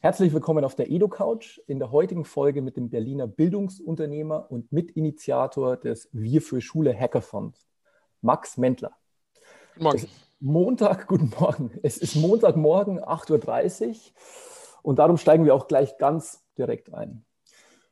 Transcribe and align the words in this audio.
Herzlich 0.00 0.32
willkommen 0.32 0.64
auf 0.64 0.76
der 0.76 0.92
EduCouch 0.92 1.60
in 1.66 1.80
der 1.80 1.90
heutigen 1.90 2.24
Folge 2.24 2.62
mit 2.62 2.76
dem 2.76 2.88
Berliner 2.88 3.26
Bildungsunternehmer 3.26 4.48
und 4.48 4.70
Mitinitiator 4.70 5.76
des 5.76 6.08
Wir 6.12 6.40
für 6.40 6.60
Schule 6.60 6.96
Hackathon, 6.96 7.52
Max 8.20 8.58
Mentler. 8.58 8.92
Guten 9.74 9.82
Morgen. 9.82 10.06
Montag, 10.38 11.08
guten 11.08 11.32
Morgen. 11.36 11.72
Es 11.82 11.98
ist 11.98 12.14
Montagmorgen, 12.14 13.00
8.30 13.00 13.88
Uhr 13.88 13.94
und 14.82 15.00
darum 15.00 15.16
steigen 15.16 15.44
wir 15.44 15.52
auch 15.52 15.66
gleich 15.66 15.98
ganz 15.98 16.44
direkt 16.56 16.94
ein. 16.94 17.24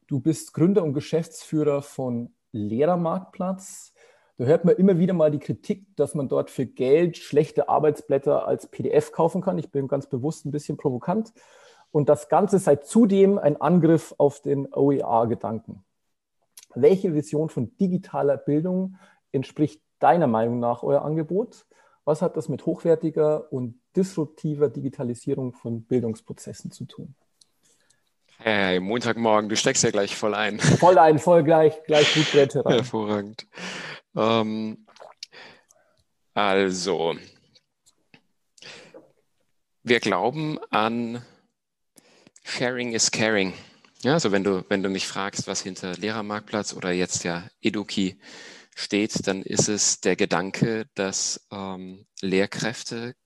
Du 0.07 0.21
bist 0.21 0.55
Gründer 0.55 0.85
und 0.85 0.93
Geschäftsführer 0.93 1.83
von 1.83 2.33
Lehrermarktplatz. 2.53 3.93
Da 4.39 4.45
hört 4.45 4.65
man 4.65 4.77
immer 4.77 5.01
wieder 5.01 5.13
mal 5.13 5.33
die 5.33 5.41
Kritik, 5.41 5.97
dass 5.97 6.15
man 6.15 6.29
dort 6.29 6.51
für 6.53 6.67
Geld 6.67 7.17
schlechte 7.17 7.69
Arbeitsblätter 7.69 8.47
als 8.47 8.69
PDF 8.69 9.11
kaufen 9.11 9.41
kann. 9.41 9.59
Ich 9.59 9.73
bin 9.73 9.89
ganz 9.89 10.09
bewusst 10.09 10.47
ein 10.47 10.53
bisschen 10.53 10.77
provokant. 10.77 11.33
Und 11.97 12.11
das 12.11 12.29
Ganze 12.29 12.59
sei 12.59 12.77
zudem 12.77 13.39
ein 13.39 13.59
Angriff 13.59 14.15
auf 14.19 14.43
den 14.43 14.71
OER-Gedanken. 14.71 15.83
Welche 16.75 17.15
Vision 17.15 17.49
von 17.49 17.75
digitaler 17.79 18.37
Bildung 18.37 18.99
entspricht 19.33 19.81
deiner 19.99 20.27
Meinung 20.27 20.61
nach 20.61 20.83
euer 20.83 21.01
Angebot? 21.01 21.65
Was 22.05 22.21
hat 22.21 22.37
das 22.37 22.51
mit 22.51 22.67
hochwertiger 22.67 23.51
und 23.51 23.81
disruptiver 23.97 24.69
Digitalisierung 24.69 25.55
von 25.55 25.85
Bildungsprozessen 25.85 26.71
zu 26.71 26.85
tun? 26.85 27.15
Hey, 28.41 28.79
Montagmorgen, 28.79 29.49
du 29.49 29.57
steckst 29.57 29.83
ja 29.83 29.91
gleich 29.91 30.15
voll 30.15 30.35
ein. 30.35 30.59
Voll 30.61 30.99
ein, 30.99 31.19
voll 31.19 31.45
gleich, 31.45 31.83
gleich 31.85 32.13
gut 32.13 32.35
Wette 32.35 32.63
rein. 32.63 32.75
Hervorragend. 32.75 33.47
Ähm, 34.15 34.87
also, 36.35 37.15
wir 39.83 40.01
glauben 40.01 40.59
an 40.69 41.23
Sharing 42.49 42.93
is 42.93 43.11
Caring. 43.11 43.53
Ja, 44.03 44.15
also 44.15 44.31
wenn 44.31 44.45
du, 44.45 44.65
wenn 44.69 44.83
du 44.83 44.89
mich 44.89 45.07
fragst, 45.07 45.47
was 45.47 45.63
hinter 45.63 45.97
Lehrermarktplatz 45.97 46.75
oder 46.75 46.93
jetzt 46.93 47.25
ja 47.25 47.51
Eduki 47.61 48.19
steht, 48.75 49.27
dann 49.27 49.43
ist 49.43 49.69
es 49.69 50.01
der 50.01 50.15
Gedanke, 50.17 50.87
dass 50.95 51.47
ähm, 51.51 52.07
Lehrkräfte 52.21 53.17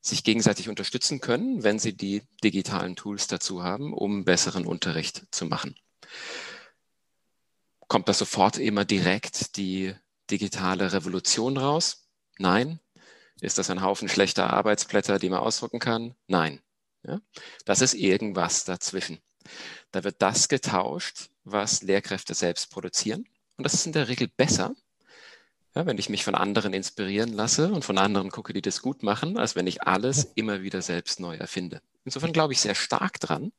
sich 0.00 0.22
gegenseitig 0.24 0.68
unterstützen 0.68 1.20
können, 1.20 1.64
wenn 1.64 1.78
sie 1.78 1.96
die 1.96 2.22
digitalen 2.44 2.96
Tools 2.96 3.26
dazu 3.26 3.64
haben, 3.64 3.92
um 3.92 4.24
besseren 4.24 4.66
Unterricht 4.66 5.24
zu 5.30 5.44
machen. 5.46 5.74
Kommt 7.88 8.08
da 8.08 8.14
sofort 8.14 8.56
immer 8.56 8.84
direkt 8.84 9.56
die 9.56 9.94
digitale 10.30 10.92
Revolution 10.92 11.56
raus? 11.56 12.08
Nein. 12.38 12.78
Ist 13.40 13.58
das 13.58 13.68
ein 13.68 13.82
Haufen 13.82 14.08
schlechter 14.08 14.52
Arbeitsblätter, 14.52 15.18
die 15.18 15.28
man 15.28 15.40
ausdrucken 15.40 15.80
kann? 15.80 16.14
Nein. 16.28 16.62
Ja? 17.04 17.20
Das 17.64 17.80
ist 17.80 17.94
irgendwas 17.94 18.64
dazwischen. 18.64 19.20
Da 19.90 20.04
wird 20.04 20.22
das 20.22 20.48
getauscht, 20.48 21.30
was 21.44 21.82
Lehrkräfte 21.82 22.34
selbst 22.34 22.70
produzieren. 22.70 23.26
Und 23.56 23.64
das 23.64 23.74
ist 23.74 23.86
in 23.86 23.92
der 23.92 24.08
Regel 24.08 24.28
besser, 24.28 24.74
ja, 25.74 25.86
wenn 25.86 25.98
ich 25.98 26.08
mich 26.08 26.24
von 26.24 26.34
anderen 26.34 26.74
inspirieren 26.74 27.32
lasse 27.32 27.72
und 27.72 27.84
von 27.84 27.96
anderen 27.96 28.30
gucke, 28.30 28.52
die 28.52 28.60
das 28.60 28.82
gut 28.82 29.02
machen, 29.02 29.38
als 29.38 29.56
wenn 29.56 29.66
ich 29.66 29.82
alles 29.82 30.24
immer 30.34 30.62
wieder 30.62 30.82
selbst 30.82 31.18
neu 31.18 31.36
erfinde. 31.36 31.80
Insofern 32.04 32.32
glaube 32.32 32.52
ich 32.52 32.60
sehr 32.60 32.74
stark 32.74 33.20
dran, 33.20 33.52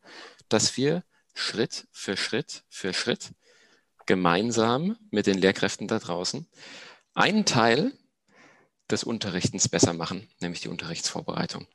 dass 0.48 0.78
wir 0.78 1.04
Schritt 1.34 1.88
für 1.92 2.16
Schritt 2.16 2.64
für 2.70 2.94
Schritt 2.94 3.32
gemeinsam 4.06 4.98
mit 5.10 5.26
den 5.26 5.38
Lehrkräften 5.38 5.88
da 5.88 5.98
draußen 5.98 6.48
einen 7.16 7.46
Teil 7.46 7.94
des 8.92 9.04
Unterrichtens 9.04 9.70
besser 9.70 9.94
machen, 9.94 10.28
nämlich 10.40 10.62
die 10.62 10.68
Unterrichtsvorbereitung. 10.68 11.68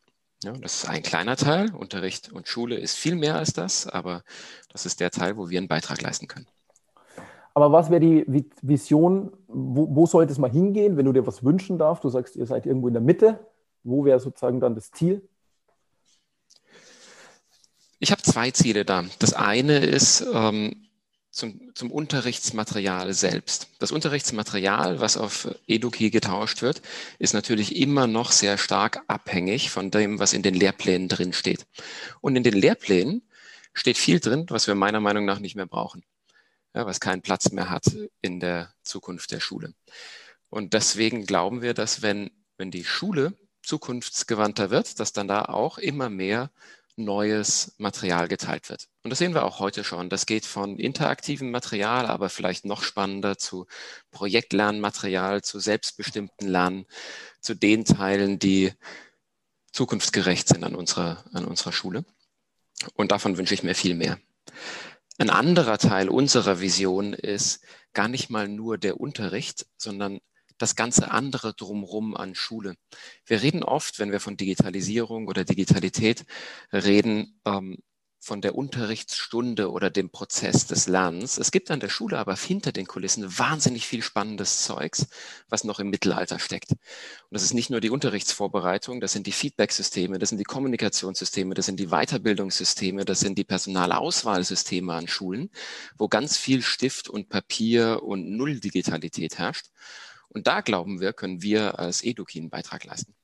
Ja, 0.44 0.52
das 0.52 0.84
ist 0.84 0.88
ein 0.88 1.02
kleiner 1.02 1.36
Teil. 1.36 1.74
Unterricht 1.74 2.32
und 2.32 2.46
Schule 2.46 2.76
ist 2.76 2.96
viel 2.96 3.16
mehr 3.16 3.34
als 3.36 3.52
das, 3.52 3.86
aber 3.88 4.22
das 4.72 4.86
ist 4.86 5.00
der 5.00 5.10
Teil, 5.10 5.36
wo 5.36 5.50
wir 5.50 5.58
einen 5.58 5.68
Beitrag 5.68 6.00
leisten 6.00 6.28
können. 6.28 6.46
Aber 7.54 7.72
was 7.72 7.90
wäre 7.90 8.00
die 8.00 8.24
Vision? 8.62 9.32
Wo, 9.48 9.88
wo 9.90 10.06
sollte 10.06 10.30
es 10.30 10.38
mal 10.38 10.50
hingehen, 10.50 10.96
wenn 10.96 11.06
du 11.06 11.12
dir 11.12 11.26
was 11.26 11.42
wünschen 11.42 11.76
darfst? 11.76 12.04
Du 12.04 12.08
sagst, 12.08 12.36
ihr 12.36 12.46
seid 12.46 12.66
irgendwo 12.66 12.86
in 12.86 12.94
der 12.94 13.02
Mitte. 13.02 13.40
Wo 13.82 14.04
wäre 14.04 14.20
sozusagen 14.20 14.60
dann 14.60 14.76
das 14.76 14.92
Ziel? 14.92 15.28
Ich 17.98 18.12
habe 18.12 18.22
zwei 18.22 18.52
Ziele 18.52 18.84
da. 18.84 19.04
Das 19.18 19.32
eine 19.32 19.78
ist, 19.78 20.24
ähm, 20.32 20.87
zum, 21.38 21.74
zum 21.74 21.90
Unterrichtsmaterial 21.90 23.14
selbst. 23.14 23.68
Das 23.78 23.92
Unterrichtsmaterial, 23.92 25.00
was 25.00 25.16
auf 25.16 25.48
Eduki 25.66 26.10
getauscht 26.10 26.62
wird, 26.62 26.82
ist 27.18 27.32
natürlich 27.32 27.76
immer 27.76 28.06
noch 28.06 28.32
sehr 28.32 28.58
stark 28.58 29.02
abhängig 29.06 29.70
von 29.70 29.90
dem, 29.90 30.18
was 30.18 30.32
in 30.32 30.42
den 30.42 30.54
Lehrplänen 30.54 31.08
drin 31.08 31.32
steht. 31.32 31.66
Und 32.20 32.36
in 32.36 32.42
den 32.42 32.54
Lehrplänen 32.54 33.22
steht 33.72 33.96
viel 33.96 34.20
drin, 34.20 34.46
was 34.48 34.66
wir 34.66 34.74
meiner 34.74 35.00
Meinung 35.00 35.24
nach 35.24 35.38
nicht 35.38 35.54
mehr 35.54 35.66
brauchen, 35.66 36.04
ja, 36.74 36.84
was 36.84 37.00
keinen 37.00 37.22
Platz 37.22 37.52
mehr 37.52 37.70
hat 37.70 37.84
in 38.20 38.40
der 38.40 38.74
Zukunft 38.82 39.30
der 39.30 39.40
Schule. 39.40 39.72
Und 40.50 40.74
deswegen 40.74 41.24
glauben 41.24 41.62
wir, 41.62 41.72
dass 41.72 42.02
wenn, 42.02 42.30
wenn 42.56 42.70
die 42.70 42.84
Schule 42.84 43.34
zukunftsgewandter 43.62 44.70
wird, 44.70 44.98
dass 44.98 45.12
dann 45.12 45.28
da 45.28 45.42
auch 45.42 45.78
immer 45.78 46.08
mehr 46.10 46.50
neues 46.98 47.74
Material 47.78 48.28
geteilt 48.28 48.68
wird. 48.68 48.88
Und 49.02 49.10
das 49.10 49.18
sehen 49.18 49.34
wir 49.34 49.44
auch 49.44 49.58
heute 49.60 49.84
schon. 49.84 50.10
Das 50.10 50.26
geht 50.26 50.44
von 50.44 50.78
interaktivem 50.78 51.50
Material, 51.50 52.06
aber 52.06 52.28
vielleicht 52.28 52.64
noch 52.64 52.82
spannender 52.82 53.38
zu 53.38 53.66
Projektlernmaterial, 54.10 55.42
zu 55.42 55.60
selbstbestimmten 55.60 56.48
Lernen, 56.48 56.86
zu 57.40 57.54
den 57.54 57.84
Teilen, 57.84 58.38
die 58.38 58.72
zukunftsgerecht 59.72 60.48
sind 60.48 60.64
an 60.64 60.74
unserer, 60.74 61.24
an 61.32 61.44
unserer 61.44 61.72
Schule. 61.72 62.04
Und 62.94 63.12
davon 63.12 63.38
wünsche 63.38 63.54
ich 63.54 63.62
mir 63.62 63.74
viel 63.74 63.94
mehr. 63.94 64.18
Ein 65.18 65.30
anderer 65.30 65.78
Teil 65.78 66.08
unserer 66.08 66.60
Vision 66.60 67.12
ist 67.12 67.60
gar 67.92 68.08
nicht 68.08 68.30
mal 68.30 68.48
nur 68.48 68.78
der 68.78 69.00
Unterricht, 69.00 69.66
sondern 69.76 70.20
das 70.58 70.76
ganze 70.76 71.10
andere 71.10 71.54
drumherum 71.54 72.16
an 72.16 72.34
Schule. 72.34 72.74
Wir 73.24 73.42
reden 73.42 73.62
oft, 73.62 73.98
wenn 73.98 74.12
wir 74.12 74.20
von 74.20 74.36
Digitalisierung 74.36 75.28
oder 75.28 75.44
Digitalität 75.44 76.24
reden, 76.72 77.40
ähm, 77.44 77.78
von 78.20 78.40
der 78.40 78.56
Unterrichtsstunde 78.56 79.70
oder 79.70 79.90
dem 79.90 80.10
Prozess 80.10 80.66
des 80.66 80.88
Lernens. 80.88 81.38
Es 81.38 81.50
gibt 81.50 81.70
an 81.70 81.80
der 81.80 81.88
Schule 81.88 82.18
aber 82.18 82.36
hinter 82.36 82.72
den 82.72 82.86
Kulissen 82.86 83.38
wahnsinnig 83.38 83.86
viel 83.86 84.02
spannendes 84.02 84.64
Zeugs, 84.64 85.06
was 85.48 85.64
noch 85.64 85.78
im 85.78 85.88
Mittelalter 85.90 86.38
steckt. 86.38 86.72
Und 86.72 86.78
das 87.30 87.42
ist 87.42 87.54
nicht 87.54 87.70
nur 87.70 87.80
die 87.80 87.90
Unterrichtsvorbereitung, 87.90 89.00
das 89.00 89.12
sind 89.12 89.26
die 89.26 89.32
Feedbacksysteme, 89.32 90.18
das 90.18 90.30
sind 90.30 90.38
die 90.38 90.44
Kommunikationssysteme, 90.44 91.54
das 91.54 91.66
sind 91.66 91.78
die 91.78 91.88
Weiterbildungssysteme, 91.88 93.04
das 93.04 93.20
sind 93.20 93.38
die 93.38 93.44
Personalauswahlsysteme 93.44 94.92
an 94.92 95.08
Schulen, 95.08 95.50
wo 95.96 96.08
ganz 96.08 96.36
viel 96.36 96.62
Stift 96.62 97.08
und 97.08 97.28
Papier 97.28 98.02
und 98.02 98.36
Null 98.36 98.60
Digitalität 98.60 99.38
herrscht. 99.38 99.68
Und 100.30 100.46
da 100.46 100.60
glauben 100.60 101.00
wir, 101.00 101.12
können 101.12 101.42
wir 101.42 101.78
als 101.78 102.04
Eduki 102.04 102.38
einen 102.38 102.50
Beitrag 102.50 102.84
leisten. 102.84 103.14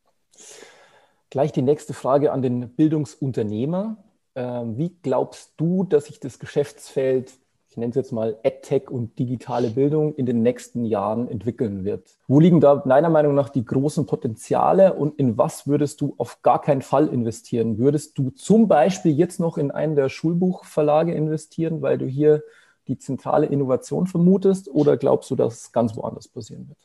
Gleich 1.30 1.52
die 1.52 1.62
nächste 1.62 1.94
Frage 1.94 2.32
an 2.32 2.42
den 2.42 2.68
Bildungsunternehmer. 2.70 3.96
Ähm, 4.36 4.78
wie 4.78 4.96
glaubst 5.02 5.52
du, 5.56 5.84
dass 5.84 6.06
sich 6.06 6.20
das 6.20 6.38
Geschäftsfeld, 6.38 7.32
ich 7.68 7.76
nenne 7.76 7.90
es 7.90 7.96
jetzt 7.96 8.12
mal 8.12 8.38
EdTech 8.42 8.88
und 8.88 9.18
digitale 9.18 9.70
Bildung, 9.70 10.14
in 10.14 10.26
den 10.26 10.42
nächsten 10.42 10.84
Jahren 10.84 11.28
entwickeln 11.28 11.84
wird? 11.84 12.16
Wo 12.28 12.40
liegen 12.40 12.60
da 12.60 12.76
deiner 12.76 13.10
Meinung 13.10 13.34
nach 13.34 13.48
die 13.48 13.64
großen 13.64 14.06
Potenziale 14.06 14.94
und 14.94 15.18
in 15.18 15.36
was 15.36 15.66
würdest 15.66 16.00
du 16.00 16.14
auf 16.18 16.42
gar 16.42 16.60
keinen 16.60 16.82
Fall 16.82 17.08
investieren? 17.08 17.78
Würdest 17.78 18.16
du 18.16 18.30
zum 18.30 18.68
Beispiel 18.68 19.12
jetzt 19.12 19.40
noch 19.40 19.58
in 19.58 19.70
einen 19.70 19.96
der 19.96 20.08
Schulbuchverlage 20.08 21.14
investieren, 21.14 21.82
weil 21.82 21.98
du 21.98 22.06
hier 22.06 22.44
die 22.86 22.98
zentrale 22.98 23.46
Innovation 23.46 24.06
vermutest 24.06 24.68
oder 24.68 24.96
glaubst 24.96 25.30
du, 25.30 25.36
dass 25.36 25.62
es 25.62 25.72
ganz 25.72 25.96
woanders 25.96 26.28
passieren 26.28 26.68
wird? 26.68 26.78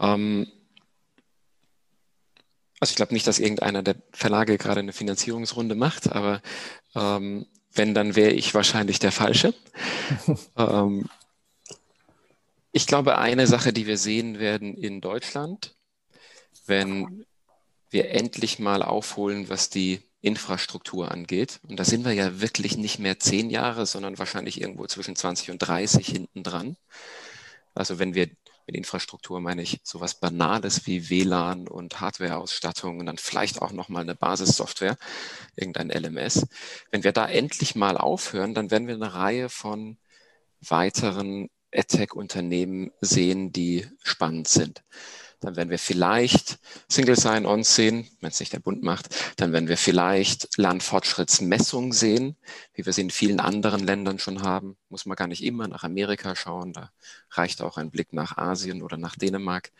Ähm, 0.00 0.46
also 2.80 2.92
ich 2.92 2.96
glaube 2.96 3.12
nicht, 3.12 3.26
dass 3.26 3.38
irgendeiner 3.38 3.82
der 3.82 3.96
Verlage 4.12 4.56
gerade 4.56 4.80
eine 4.80 4.94
Finanzierungsrunde 4.94 5.74
macht, 5.74 6.10
aber 6.10 6.40
ähm, 6.94 7.46
wenn, 7.72 7.94
dann 7.94 8.16
wäre 8.16 8.32
ich 8.32 8.54
wahrscheinlich 8.54 8.98
der 8.98 9.12
Falsche. 9.12 9.54
ähm, 10.56 11.08
ich 12.72 12.86
glaube, 12.86 13.18
eine 13.18 13.46
Sache, 13.46 13.72
die 13.72 13.86
wir 13.86 13.98
sehen 13.98 14.38
werden 14.38 14.74
in 14.76 15.00
Deutschland, 15.00 15.74
wenn 16.66 17.26
wir 17.90 18.10
endlich 18.10 18.58
mal 18.58 18.82
aufholen, 18.82 19.48
was 19.48 19.70
die 19.70 20.00
Infrastruktur 20.22 21.10
angeht. 21.10 21.60
Und 21.68 21.78
da 21.78 21.84
sind 21.84 22.04
wir 22.04 22.12
ja 22.12 22.40
wirklich 22.40 22.76
nicht 22.76 22.98
mehr 22.98 23.18
zehn 23.18 23.50
Jahre, 23.50 23.86
sondern 23.86 24.18
wahrscheinlich 24.18 24.60
irgendwo 24.60 24.86
zwischen 24.86 25.16
20 25.16 25.50
und 25.50 25.58
30 25.58 26.06
hinten 26.06 26.42
dran. 26.42 26.76
Also 27.74 27.98
wenn 27.98 28.14
wir 28.14 28.28
mit 28.70 28.76
Infrastruktur 28.76 29.40
meine 29.40 29.62
ich 29.62 29.80
sowas 29.82 30.14
Banales 30.14 30.86
wie 30.86 31.10
WLAN 31.10 31.66
und 31.66 32.00
Hardwareausstattung 32.00 33.00
und 33.00 33.06
dann 33.06 33.18
vielleicht 33.18 33.60
auch 33.60 33.72
nochmal 33.72 34.02
eine 34.02 34.14
Basissoftware, 34.14 34.96
irgendein 35.56 35.90
LMS. 35.90 36.46
Wenn 36.92 37.02
wir 37.02 37.10
da 37.10 37.28
endlich 37.28 37.74
mal 37.74 37.96
aufhören, 37.96 38.54
dann 38.54 38.70
werden 38.70 38.86
wir 38.86 38.94
eine 38.94 39.12
Reihe 39.12 39.48
von 39.48 39.98
weiteren 40.60 41.48
AdTech-Unternehmen 41.74 42.92
sehen, 43.00 43.52
die 43.52 43.88
spannend 44.04 44.46
sind. 44.46 44.84
Dann 45.40 45.56
werden 45.56 45.70
wir 45.70 45.78
vielleicht 45.78 46.58
Single 46.88 47.16
Sign-On 47.16 47.64
sehen, 47.64 48.08
wenn 48.20 48.30
es 48.30 48.40
nicht 48.40 48.52
der 48.52 48.60
Bund 48.60 48.82
macht. 48.82 49.08
Dann 49.36 49.52
werden 49.52 49.68
wir 49.68 49.78
vielleicht 49.78 50.56
Lernfortschrittsmessung 50.58 51.92
sehen, 51.92 52.36
wie 52.74 52.84
wir 52.84 52.92
sie 52.92 53.00
in 53.00 53.10
vielen 53.10 53.40
anderen 53.40 53.84
Ländern 53.84 54.18
schon 54.18 54.42
haben. 54.42 54.76
Muss 54.90 55.06
man 55.06 55.16
gar 55.16 55.28
nicht 55.28 55.42
immer 55.42 55.66
nach 55.66 55.82
Amerika 55.82 56.36
schauen. 56.36 56.72
Da 56.72 56.90
reicht 57.30 57.62
auch 57.62 57.78
ein 57.78 57.90
Blick 57.90 58.12
nach 58.12 58.36
Asien 58.36 58.82
oder 58.82 58.98
nach 58.98 59.16
Dänemark. 59.16 59.72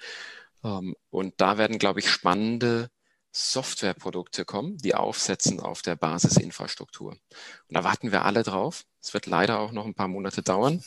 Ähm, 0.64 0.96
und 1.10 1.34
da 1.38 1.58
werden, 1.58 1.78
glaube 1.78 2.00
ich, 2.00 2.10
spannende 2.10 2.90
Softwareprodukte 3.32 4.44
kommen, 4.44 4.76
die 4.78 4.94
aufsetzen 4.94 5.60
auf 5.60 5.82
der 5.82 5.94
Basisinfrastruktur. 5.94 7.12
Und 7.12 7.20
da 7.68 7.84
warten 7.84 8.12
wir 8.12 8.24
alle 8.24 8.42
drauf. 8.42 8.84
Es 9.00 9.14
wird 9.14 9.26
leider 9.26 9.60
auch 9.60 9.72
noch 9.72 9.86
ein 9.86 9.94
paar 9.94 10.08
Monate 10.08 10.42
dauern, 10.42 10.82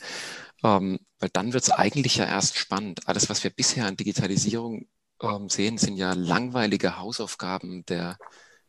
ähm, 0.64 0.98
weil 1.20 1.28
dann 1.32 1.52
wird 1.52 1.62
es 1.62 1.70
eigentlich 1.70 2.16
ja 2.16 2.24
erst 2.24 2.56
spannend. 2.56 3.06
Alles, 3.06 3.28
was 3.28 3.44
wir 3.44 3.50
bisher 3.50 3.86
an 3.86 3.96
Digitalisierung 3.96 4.86
ähm, 5.22 5.48
sehen, 5.48 5.78
sind 5.78 5.96
ja 5.96 6.14
langweilige 6.14 6.98
Hausaufgaben 6.98 7.84
der, 7.86 8.16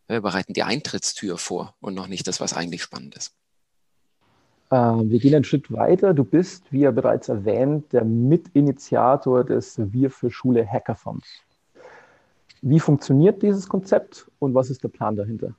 wir 0.07 0.21
bereiten 0.21 0.53
die 0.53 0.63
Eintrittstür 0.63 1.38
vor 1.38 1.74
und 1.80 1.95
noch 1.95 2.07
nicht 2.07 2.27
das, 2.27 2.39
was 2.39 2.53
eigentlich 2.53 2.83
spannend 2.83 3.15
ist. 3.15 3.33
Ähm, 4.71 5.09
wir 5.09 5.19
gehen 5.19 5.36
einen 5.36 5.44
Schritt 5.45 5.71
weiter. 5.71 6.13
Du 6.13 6.25
bist, 6.25 6.71
wie 6.71 6.81
ja 6.81 6.92
bereits 6.92 7.30
erwähnt, 7.30 7.94
der 7.94 8.03
Mitinitiator 8.03 9.45
des 9.45 9.75
Wir 9.77 10.12
für 10.12 10.30
Schule 10.30 10.68
Hackathons. 10.68 11.25
Wie 12.62 12.80
funktioniert 12.80 13.42
dieses 13.42 13.69
Konzept 13.69 14.30
und 14.39 14.53
was 14.53 14.69
ist 14.69 14.83
der 14.83 14.89
Plan 14.89 15.15
dahinter? 15.15 15.53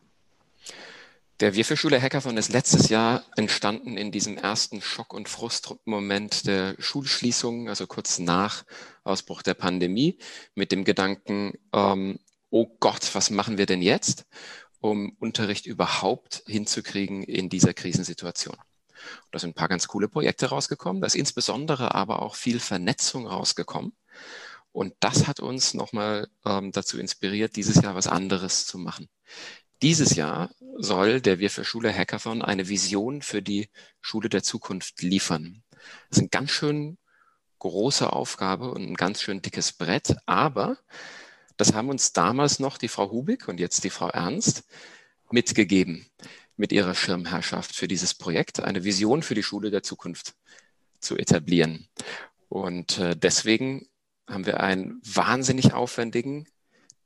Der 1.41 1.55
Wir 1.55 1.67
für 1.67 1.77
Schule 1.77 2.01
Hackathon 2.01 2.39
ist 2.39 2.51
letztes 2.51 2.89
Jahr 2.89 3.23
entstanden 3.37 3.99
in 3.99 4.11
diesem 4.11 4.39
ersten 4.39 4.81
Schock- 4.81 5.13
und 5.13 5.29
Frustmoment 5.29 6.47
der 6.47 6.77
Schulschließung, 6.79 7.69
also 7.69 7.87
kurz 7.87 8.19
nach 8.19 8.65
Ausbruch 9.05 9.43
der 9.43 9.53
Pandemie, 9.53 10.19
mit 10.55 10.73
dem 10.73 10.85
Gedanken, 10.85 11.53
ähm, 11.75 12.21
oh 12.49 12.67
Gott, 12.81 13.15
was 13.15 13.29
machen 13.29 13.59
wir 13.59 13.67
denn 13.67 13.83
jetzt, 13.83 14.25
um 14.81 15.15
Unterricht 15.19 15.67
überhaupt 15.67 16.43
hinzukriegen 16.47 17.23
in 17.23 17.51
dieser 17.51 17.75
Krisensituation? 17.75 18.57
da 19.31 19.39
sind 19.39 19.51
ein 19.51 19.55
paar 19.55 19.69
ganz 19.69 19.89
coole 19.89 20.09
Projekte 20.09 20.47
rausgekommen, 20.47 21.03
da 21.03 21.07
ist 21.07 21.15
insbesondere 21.17 21.95
aber 21.95 22.23
auch 22.23 22.35
viel 22.35 22.61
Vernetzung 22.61 23.27
rausgekommen. 23.27 23.95
Und 24.73 24.95
das 25.01 25.27
hat 25.27 25.41
uns 25.41 25.75
nochmal 25.75 26.29
ähm, 26.47 26.73
dazu 26.73 26.99
inspiriert, 26.99 27.57
dieses 27.57 27.83
Jahr 27.83 27.95
was 27.95 28.07
anderes 28.07 28.67
zu 28.67 28.79
machen. 28.79 29.09
Dieses 29.83 30.15
Jahr 30.17 30.51
soll 30.79 31.21
der 31.21 31.39
Wir 31.39 31.51
für 31.51 31.65
Schule 31.65 31.93
Hackathon 31.93 32.43
eine 32.43 32.69
Vision 32.69 33.23
für 33.23 33.43
die 33.43 33.69
Schule 34.01 34.29
der 34.29 34.43
Zukunft 34.43 35.03
liefern. 35.03 35.63
Das 36.09 36.19
ist 36.19 36.19
eine 36.19 36.29
ganz 36.29 36.51
schön 36.51 36.99
große 37.59 38.13
Aufgabe 38.13 38.71
und 38.71 38.83
ein 38.85 38.95
ganz 38.95 39.23
schön 39.23 39.43
dickes 39.43 39.73
Brett, 39.73 40.17
aber 40.27 40.79
das 41.57 41.75
haben 41.75 41.89
uns 41.89 42.13
damals 42.13 42.59
noch 42.59 42.79
die 42.79 42.89
Frau 42.89 43.11
Hubig 43.11 43.49
und 43.49 43.61
jetzt 43.61 43.85
die 43.85 43.91
Frau 43.91 44.09
Ernst 44.09 44.65
mitgegeben 45.31 46.07
mit 46.57 46.73
ihrer 46.73 46.95
Schirmherrschaft 46.95 47.75
für 47.75 47.89
dieses 47.89 48.15
Projekt, 48.15 48.61
eine 48.61 48.85
Vision 48.85 49.23
für 49.23 49.35
die 49.35 49.43
Schule 49.43 49.71
der 49.71 49.83
Zukunft 49.83 50.35
zu 51.01 51.17
etablieren. 51.17 51.89
Und 52.49 52.99
äh, 52.99 53.17
deswegen 53.17 53.89
haben 54.27 54.47
wir 54.47 54.61
einen 54.61 55.01
wahnsinnig 55.05 55.73
aufwendigen, 55.73 56.47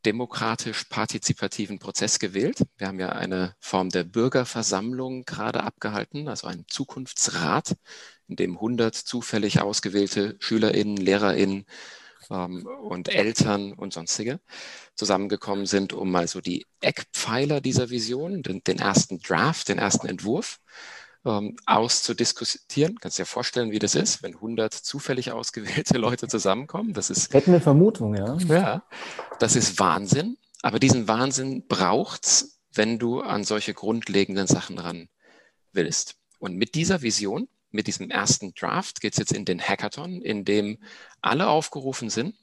demokratisch-partizipativen 0.07 1.79
Prozess 1.79 2.19
gewählt. 2.19 2.63
Wir 2.77 2.89
haben 2.89 3.01
ja 3.01 3.11
eine 3.11 3.55
Form 3.61 3.91
der 3.91 4.05
Bürgerversammlung 4.05 5.25
gerade 5.25 5.63
abgehalten, 5.63 6.29
also 6.29 6.47
einen 6.47 6.65
Zukunftsrat, 6.69 7.77
in 8.29 8.37
dem 8.37 8.55
100 8.55 8.95
zufällig 8.95 9.61
ausgewählte 9.61 10.37
Schülerinnen, 10.39 10.97
Lehrerinnen 10.97 11.67
ähm, 12.31 12.67
und 12.67 13.09
Eltern 13.09 13.73
und 13.73 13.93
sonstige 13.93 14.41
zusammengekommen 14.95 15.67
sind, 15.67 15.93
um 15.93 16.11
mal 16.11 16.29
so 16.29 16.41
die 16.41 16.67
Eckpfeiler 16.81 17.61
dieser 17.61 17.91
Vision, 17.91 18.43
den, 18.43 18.63
den 18.65 18.79
ersten 18.79 19.21
Draft, 19.21 19.69
den 19.69 19.79
ersten 19.79 20.07
Entwurf 20.07 20.59
ähm, 21.25 21.57
auszudiskutieren. 21.67 22.99
Kannst 23.01 23.19
dir 23.19 23.27
vorstellen, 23.27 23.71
wie 23.71 23.79
das 23.79 23.95
ist, 23.95 24.23
wenn 24.23 24.35
100 24.35 24.73
zufällig 24.73 25.33
ausgewählte 25.33 25.99
Leute 25.99 26.29
zusammenkommen. 26.29 26.93
Das 26.93 27.11
ist 27.11 27.33
Hätte 27.35 27.51
eine 27.51 27.61
Vermutung, 27.61 28.15
ja. 28.15 28.37
Ja, 28.49 28.83
das 29.39 29.57
ist 29.57 29.79
Wahnsinn. 29.79 30.37
Aber 30.63 30.79
diesen 30.79 31.09
Wahnsinn 31.09 31.67
braucht's, 31.67 32.61
wenn 32.73 32.99
du 32.99 33.21
an 33.21 33.45
solche 33.45 33.75
grundlegenden 33.75 34.47
Sachen 34.47 34.79
ran 34.79 35.09
willst. 35.73 36.17
Und 36.39 36.57
mit 36.57 36.75
dieser 36.75 37.03
Vision, 37.03 37.49
mit 37.71 37.87
diesem 37.87 38.11
ersten 38.11 38.55
Draft 38.55 39.01
geht's 39.01 39.19
jetzt 39.19 39.33
in 39.33 39.45
den 39.45 39.61
Hackathon, 39.61 40.23
in 40.23 40.45
dem 40.45 40.79
alle 41.21 41.49
aufgerufen 41.49 42.11
sind, 42.11 42.35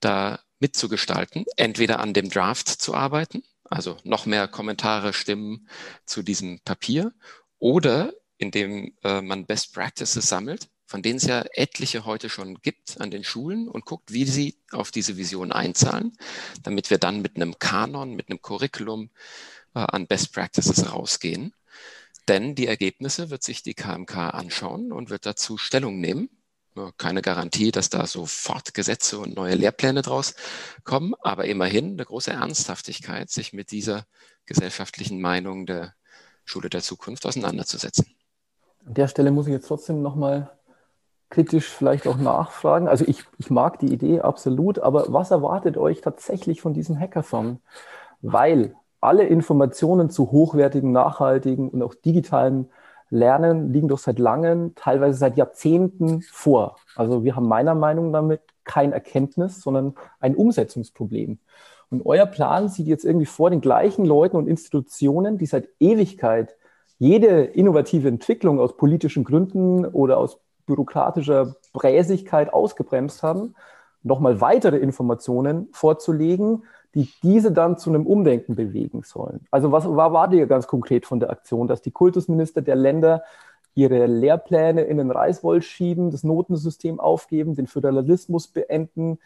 da 0.00 0.40
mitzugestalten, 0.58 1.44
entweder 1.56 2.00
an 2.00 2.12
dem 2.12 2.28
Draft 2.28 2.68
zu 2.68 2.94
arbeiten, 2.94 3.42
also 3.64 3.96
noch 4.04 4.26
mehr 4.26 4.48
Kommentare, 4.48 5.12
Stimmen 5.12 5.68
zu 6.04 6.22
diesem 6.22 6.60
Papier 6.64 7.12
oder 7.60 8.12
indem 8.38 8.96
äh, 9.04 9.20
man 9.20 9.46
Best 9.46 9.72
Practices 9.74 10.26
sammelt, 10.26 10.68
von 10.86 11.02
denen 11.02 11.18
es 11.18 11.26
ja 11.26 11.44
etliche 11.52 12.04
heute 12.04 12.28
schon 12.28 12.60
gibt 12.62 13.00
an 13.00 13.12
den 13.12 13.22
Schulen 13.22 13.68
und 13.68 13.84
guckt, 13.84 14.12
wie 14.12 14.24
sie 14.24 14.56
auf 14.72 14.90
diese 14.90 15.16
Vision 15.16 15.52
einzahlen, 15.52 16.16
damit 16.64 16.90
wir 16.90 16.98
dann 16.98 17.22
mit 17.22 17.36
einem 17.36 17.58
Kanon, 17.60 18.16
mit 18.16 18.28
einem 18.28 18.42
Curriculum 18.42 19.10
äh, 19.74 19.80
an 19.80 20.08
Best 20.08 20.32
Practices 20.32 20.92
rausgehen. 20.92 21.54
Denn 22.26 22.54
die 22.54 22.66
Ergebnisse 22.66 23.30
wird 23.30 23.42
sich 23.42 23.62
die 23.62 23.74
KMK 23.74 24.16
anschauen 24.16 24.90
und 24.90 25.10
wird 25.10 25.26
dazu 25.26 25.58
Stellung 25.58 26.00
nehmen. 26.00 26.28
Keine 26.96 27.20
Garantie, 27.20 27.72
dass 27.72 27.90
da 27.90 28.06
sofort 28.06 28.72
Gesetze 28.74 29.18
und 29.18 29.34
neue 29.34 29.56
Lehrpläne 29.56 30.02
draus 30.02 30.34
kommen, 30.84 31.14
aber 31.20 31.44
immerhin 31.44 31.92
eine 31.92 32.04
große 32.04 32.30
Ernsthaftigkeit, 32.30 33.28
sich 33.28 33.52
mit 33.52 33.70
dieser 33.70 34.06
gesellschaftlichen 34.46 35.20
Meinung 35.20 35.66
der 35.66 35.94
Schule 36.44 36.68
der 36.68 36.80
Zukunft 36.80 37.26
auseinanderzusetzen. 37.26 38.06
An 38.86 38.94
der 38.94 39.08
Stelle 39.08 39.30
muss 39.30 39.46
ich 39.46 39.52
jetzt 39.52 39.68
trotzdem 39.68 40.02
nochmal 40.02 40.50
kritisch 41.30 41.68
vielleicht 41.68 42.06
auch 42.06 42.16
nachfragen. 42.16 42.88
Also 42.88 43.04
ich, 43.06 43.24
ich 43.38 43.50
mag 43.50 43.78
die 43.78 43.92
Idee 43.92 44.20
absolut, 44.20 44.78
aber 44.80 45.12
was 45.12 45.30
erwartet 45.30 45.76
euch 45.76 46.00
tatsächlich 46.00 46.60
von 46.60 46.74
diesem 46.74 46.98
Hackathon? 46.98 47.60
Weil 48.20 48.74
alle 49.00 49.24
Informationen 49.24 50.10
zu 50.10 50.30
hochwertigen, 50.30 50.92
nachhaltigen 50.92 51.70
und 51.70 51.82
auch 51.82 51.94
digitalen 51.94 52.70
Lernen 53.08 53.72
liegen 53.72 53.88
doch 53.88 53.98
seit 53.98 54.18
langem, 54.18 54.74
teilweise 54.74 55.18
seit 55.18 55.36
Jahrzehnten 55.36 56.22
vor. 56.22 56.76
Also 56.94 57.24
wir 57.24 57.34
haben 57.34 57.48
meiner 57.48 57.74
Meinung 57.74 58.10
nach 58.10 58.20
damit 58.20 58.42
kein 58.64 58.92
Erkenntnis, 58.92 59.62
sondern 59.62 59.94
ein 60.20 60.36
Umsetzungsproblem. 60.36 61.38
Und 61.90 62.06
euer 62.06 62.26
Plan 62.26 62.68
sieht 62.68 62.86
jetzt 62.86 63.04
irgendwie 63.04 63.26
vor, 63.26 63.50
den 63.50 63.60
gleichen 63.60 64.04
Leuten 64.04 64.36
und 64.36 64.48
Institutionen, 64.48 65.38
die 65.38 65.46
seit 65.46 65.68
Ewigkeit 65.80 66.56
jede 66.98 67.44
innovative 67.44 68.08
Entwicklung 68.08 68.60
aus 68.60 68.76
politischen 68.76 69.24
Gründen 69.24 69.84
oder 69.84 70.18
aus 70.18 70.38
bürokratischer 70.66 71.56
Bräsigkeit 71.72 72.52
ausgebremst 72.52 73.22
haben, 73.22 73.54
nochmal 74.02 74.40
weitere 74.40 74.76
Informationen 74.76 75.68
vorzulegen, 75.72 76.64
die 76.94 77.08
diese 77.22 77.52
dann 77.52 77.78
zu 77.78 77.90
einem 77.90 78.06
Umdenken 78.06 78.54
bewegen 78.54 79.02
sollen. 79.02 79.46
Also 79.50 79.72
was 79.72 79.86
war, 79.86 80.12
war 80.12 80.28
dir 80.28 80.46
ganz 80.46 80.66
konkret 80.66 81.06
von 81.06 81.20
der 81.20 81.30
Aktion, 81.30 81.68
dass 81.68 81.82
die 81.82 81.90
Kultusminister 81.90 82.62
der 82.62 82.76
Länder 82.76 83.22
ihre 83.74 84.06
Lehrpläne 84.06 84.82
in 84.82 84.98
den 84.98 85.10
Reißwoll 85.10 85.62
schieben, 85.62 86.10
das 86.10 86.24
Notensystem 86.24 86.98
aufgeben, 86.98 87.54
den 87.54 87.66
Föderalismus 87.66 88.48
beenden, 88.48 89.18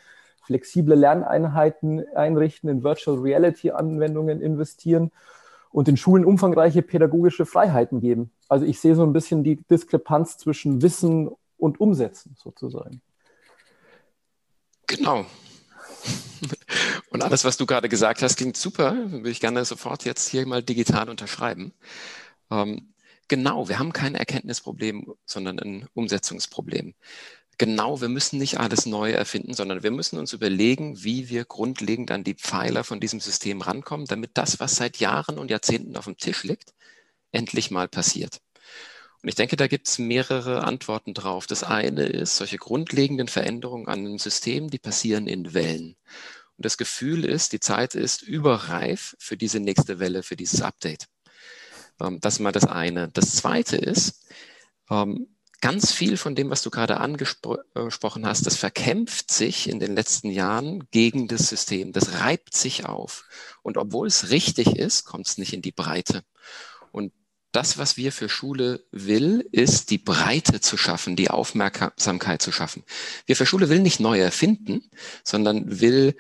flexible 0.45 0.95
Lerneinheiten 0.95 2.05
einrichten, 2.15 2.69
in 2.69 2.85
Virtual 2.85 3.19
Reality 3.19 3.71
Anwendungen 3.71 4.41
investieren 4.41 5.11
und 5.71 5.89
den 5.89 5.97
Schulen 5.97 6.25
umfangreiche 6.25 6.83
pädagogische 6.83 7.47
Freiheiten 7.47 8.01
geben. 8.01 8.31
Also 8.49 8.65
ich 8.65 8.79
sehe 8.79 8.95
so 8.95 9.03
ein 9.03 9.13
bisschen 9.13 9.43
die 9.43 9.57
Diskrepanz 9.57 10.39
zwischen 10.39 10.83
Wissen 10.83 11.31
und 11.59 11.81
Umsetzen 11.81 12.37
sozusagen. 12.39 13.01
Genau. 14.87 15.25
Und 17.11 17.23
alles, 17.23 17.45
was 17.45 17.57
du 17.57 17.65
gerade 17.65 17.89
gesagt 17.89 18.23
hast, 18.23 18.37
klingt 18.37 18.57
super. 18.57 18.95
Würde 19.11 19.31
ich 19.31 19.41
gerne 19.41 19.65
sofort 19.65 20.05
jetzt 20.05 20.29
hier 20.29 20.47
mal 20.47 20.63
digital 20.63 21.09
unterschreiben. 21.09 21.73
Ähm, 22.51 22.93
genau, 23.29 23.69
wir 23.69 23.79
haben 23.79 23.93
kein 23.93 24.15
Erkenntnisproblem, 24.15 25.15
sondern 25.25 25.59
ein 25.59 25.89
Umsetzungsproblem. 25.95 26.95
Genau, 27.59 28.01
wir 28.01 28.09
müssen 28.09 28.39
nicht 28.39 28.59
alles 28.59 28.87
neu 28.87 29.13
erfinden, 29.13 29.55
sondern 29.55 29.83
wir 29.83 29.91
müssen 29.91 30.19
uns 30.19 30.33
überlegen, 30.33 31.03
wie 31.03 31.29
wir 31.29 31.45
grundlegend 31.45 32.11
an 32.11 32.25
die 32.25 32.35
Pfeiler 32.35 32.85
von 32.85 33.01
diesem 33.01 33.21
System 33.21 33.61
rankommen, 33.61 34.07
damit 34.07 34.33
das, 34.35 34.61
was 34.61 34.77
seit 34.77 34.99
Jahren 34.99 35.39
und 35.39 35.51
Jahrzehnten 35.51 35.97
auf 35.97 36.05
dem 36.05 36.17
Tisch 36.17 36.45
liegt, 36.45 36.75
endlich 37.33 37.71
mal 37.71 37.89
passiert. 37.89 38.41
Und 39.23 39.29
ich 39.29 39.35
denke, 39.37 39.57
da 39.57 39.69
gibt 39.69 39.89
es 39.89 39.99
mehrere 39.99 40.65
Antworten 40.65 41.15
drauf. 41.15 41.47
Das 41.47 41.65
eine 41.65 42.05
ist, 42.05 42.37
solche 42.37 42.59
grundlegenden 42.59 43.29
Veränderungen 43.29 43.89
an 43.89 44.01
einem 44.01 44.19
System, 44.19 44.69
die 44.69 44.79
passieren 44.79 45.27
in 45.27 45.55
Wellen. 45.55 45.97
Und 46.57 46.67
das 46.67 46.77
Gefühl 46.77 47.25
ist, 47.25 47.53
die 47.53 47.61
Zeit 47.61 47.95
ist 47.95 48.23
überreif 48.23 49.17
für 49.19 49.37
diese 49.37 49.61
nächste 49.61 49.99
Welle, 49.99 50.23
für 50.23 50.37
dieses 50.37 50.61
Update. 50.61 51.07
Ähm, 52.01 52.21
das 52.21 52.35
ist 52.35 52.41
mal 52.41 52.53
das 52.53 52.67
eine. 52.67 53.09
Das 53.09 53.35
zweite 53.37 53.77
ist, 53.77 54.27
ähm, 54.91 55.34
ganz 55.65 55.93
viel 55.93 56.19
von 56.19 56.35
dem, 56.35 56.51
was 56.51 56.61
du 56.61 56.69
gerade 56.69 57.01
angesprochen 57.01 58.27
hast, 58.27 58.45
das 58.45 58.55
verkämpft 58.55 59.33
sich 59.33 59.67
in 59.67 59.81
den 59.81 59.95
letzten 59.95 60.29
Jahren 60.29 60.87
gegen 60.91 61.27
das 61.27 61.49
System. 61.49 61.93
Das 61.93 62.21
reibt 62.21 62.55
sich 62.55 62.85
auf. 62.85 63.25
Und 63.63 63.79
obwohl 63.79 64.07
es 64.07 64.29
richtig 64.29 64.77
ist, 64.77 65.07
kommt 65.07 65.27
es 65.27 65.39
nicht 65.39 65.55
in 65.55 65.63
die 65.63 65.73
Breite. 65.73 66.23
Und 66.93 67.15
das, 67.51 67.79
was 67.79 67.97
wir 67.97 68.13
für 68.13 68.29
Schule 68.29 68.85
will, 68.91 69.49
ist 69.53 69.89
die 69.89 69.97
Breite 69.97 70.61
zu 70.61 70.77
schaffen, 70.77 71.17
die 71.17 71.31
Aufmerksamkeit 71.31 72.43
zu 72.43 72.53
schaffen. 72.53 72.85
Wir 73.25 73.35
für 73.35 73.47
Schule 73.47 73.71
will 73.71 73.81
nicht 73.81 74.01
neu 74.01 74.21
erfinden, 74.21 74.91
sondern 75.23 75.81
will 75.81 76.15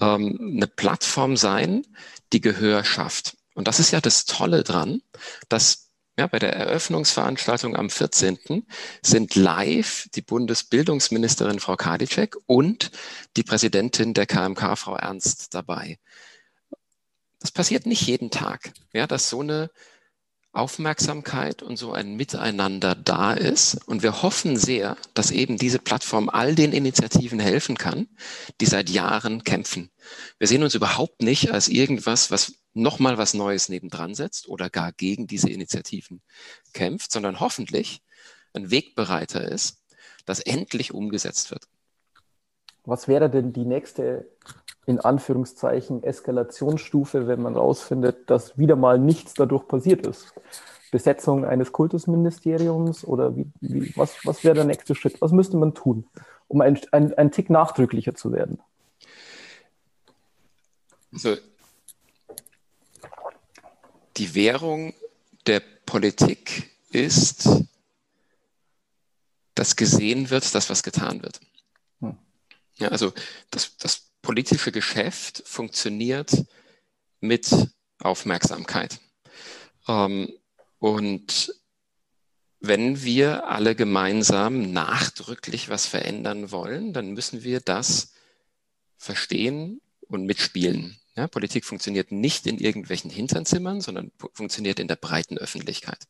ähm, 0.00 0.54
eine 0.56 0.66
Plattform 0.66 1.36
sein, 1.36 1.86
die 2.32 2.40
Gehör 2.40 2.82
schafft. 2.82 3.36
Und 3.54 3.68
das 3.68 3.78
ist 3.78 3.92
ja 3.92 4.00
das 4.00 4.24
Tolle 4.24 4.64
dran, 4.64 5.02
dass 5.48 5.91
ja, 6.22 6.28
bei 6.28 6.38
der 6.38 6.54
Eröffnungsveranstaltung 6.54 7.74
am 7.74 7.90
14. 7.90 8.64
sind 9.02 9.34
live 9.34 10.06
die 10.14 10.22
Bundesbildungsministerin 10.22 11.58
Frau 11.58 11.74
Kadicek 11.74 12.36
und 12.46 12.92
die 13.36 13.42
Präsidentin 13.42 14.14
der 14.14 14.26
KMK 14.26 14.78
Frau 14.78 14.94
Ernst 14.94 15.52
dabei. 15.52 15.98
Das 17.40 17.50
passiert 17.50 17.86
nicht 17.86 18.06
jeden 18.06 18.30
Tag, 18.30 18.72
ja, 18.92 19.08
dass 19.08 19.30
so 19.30 19.40
eine 19.40 19.72
Aufmerksamkeit 20.52 21.62
und 21.62 21.78
so 21.78 21.92
ein 21.92 22.14
Miteinander 22.14 22.94
da 22.94 23.32
ist. 23.32 23.76
Und 23.86 24.02
wir 24.02 24.22
hoffen 24.22 24.56
sehr, 24.56 24.96
dass 25.14 25.30
eben 25.30 25.56
diese 25.56 25.78
Plattform 25.78 26.28
all 26.28 26.54
den 26.54 26.72
Initiativen 26.72 27.40
helfen 27.40 27.78
kann, 27.78 28.08
die 28.60 28.66
seit 28.66 28.90
Jahren 28.90 29.44
kämpfen. 29.44 29.90
Wir 30.38 30.46
sehen 30.46 30.62
uns 30.62 30.74
überhaupt 30.74 31.22
nicht 31.22 31.50
als 31.50 31.68
irgendwas, 31.68 32.30
was 32.30 32.54
nochmal 32.74 33.16
was 33.18 33.34
Neues 33.34 33.68
nebendran 33.68 34.14
setzt 34.14 34.48
oder 34.48 34.68
gar 34.68 34.92
gegen 34.92 35.26
diese 35.26 35.48
Initiativen 35.48 36.22
kämpft, 36.74 37.12
sondern 37.12 37.40
hoffentlich 37.40 38.02
ein 38.52 38.70
Wegbereiter 38.70 39.46
ist, 39.48 39.78
dass 40.26 40.40
endlich 40.40 40.92
umgesetzt 40.92 41.50
wird. 41.50 41.66
Was 42.84 43.08
wäre 43.08 43.30
denn 43.30 43.52
die 43.52 43.64
nächste 43.64 44.28
in 44.86 45.00
Anführungszeichen 45.00 46.02
Eskalationsstufe, 46.02 47.26
wenn 47.26 47.42
man 47.42 47.54
herausfindet, 47.54 48.28
dass 48.28 48.58
wieder 48.58 48.76
mal 48.76 48.98
nichts 48.98 49.34
dadurch 49.34 49.66
passiert 49.68 50.06
ist? 50.06 50.34
Besetzung 50.90 51.46
eines 51.46 51.72
Kultusministeriums 51.72 53.04
oder 53.04 53.34
wie, 53.34 53.46
wie, 53.60 53.96
was, 53.96 54.14
was 54.24 54.44
wäre 54.44 54.56
der 54.56 54.64
nächste 54.64 54.94
Schritt? 54.94 55.20
Was 55.22 55.32
müsste 55.32 55.56
man 55.56 55.74
tun, 55.74 56.06
um 56.48 56.60
ein, 56.60 56.78
ein, 56.92 57.14
ein 57.14 57.30
Tick 57.32 57.48
nachdrücklicher 57.48 58.14
zu 58.14 58.30
werden? 58.32 58.60
Also, 61.12 61.36
die 64.18 64.34
Währung 64.34 64.92
der 65.46 65.62
Politik 65.86 66.70
ist, 66.90 67.48
dass 69.54 69.76
gesehen 69.76 70.30
wird, 70.30 70.54
dass 70.54 70.68
was 70.68 70.82
getan 70.82 71.22
wird. 71.22 71.40
Hm. 72.00 72.16
Ja, 72.76 72.88
also 72.88 73.12
das, 73.50 73.76
das 73.78 74.11
politische 74.22 74.72
Geschäft 74.72 75.42
funktioniert 75.44 76.44
mit 77.20 77.50
Aufmerksamkeit. 77.98 79.00
Ähm, 79.88 80.32
und 80.78 81.54
wenn 82.60 83.02
wir 83.02 83.48
alle 83.48 83.74
gemeinsam 83.74 84.72
nachdrücklich 84.72 85.68
was 85.68 85.86
verändern 85.86 86.52
wollen, 86.52 86.92
dann 86.92 87.10
müssen 87.10 87.42
wir 87.42 87.60
das 87.60 88.12
verstehen 88.96 89.80
und 90.06 90.24
mitspielen. 90.24 90.96
Ja, 91.16 91.26
Politik 91.26 91.64
funktioniert 91.64 92.12
nicht 92.12 92.46
in 92.46 92.58
irgendwelchen 92.58 93.10
Hinternzimmern, 93.10 93.80
sondern 93.80 94.12
funktioniert 94.32 94.78
in 94.78 94.88
der 94.88 94.96
breiten 94.96 95.36
Öffentlichkeit. 95.36 96.06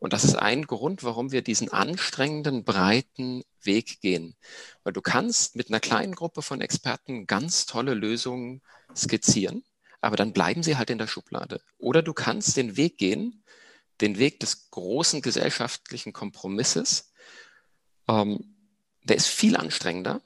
Und 0.00 0.14
das 0.14 0.24
ist 0.24 0.34
ein 0.34 0.66
Grund, 0.66 1.04
warum 1.04 1.30
wir 1.30 1.42
diesen 1.42 1.70
anstrengenden, 1.70 2.64
breiten 2.64 3.44
Weg 3.62 4.00
gehen. 4.00 4.34
Weil 4.82 4.94
du 4.94 5.02
kannst 5.02 5.56
mit 5.56 5.68
einer 5.68 5.78
kleinen 5.78 6.14
Gruppe 6.14 6.42
von 6.42 6.62
Experten 6.62 7.26
ganz 7.26 7.66
tolle 7.66 7.92
Lösungen 7.94 8.62
skizzieren, 8.96 9.62
aber 10.00 10.16
dann 10.16 10.32
bleiben 10.32 10.62
sie 10.62 10.78
halt 10.78 10.88
in 10.88 10.96
der 10.98 11.06
Schublade. 11.06 11.60
Oder 11.76 12.02
du 12.02 12.14
kannst 12.14 12.56
den 12.56 12.78
Weg 12.78 12.96
gehen, 12.96 13.44
den 14.00 14.18
Weg 14.18 14.40
des 14.40 14.70
großen 14.70 15.20
gesellschaftlichen 15.20 16.14
Kompromisses. 16.14 17.12
Ähm, 18.08 18.56
der 19.04 19.16
ist 19.16 19.26
viel 19.26 19.54
anstrengender, 19.54 20.22